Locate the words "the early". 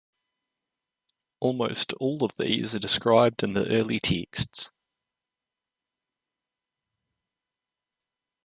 3.53-3.99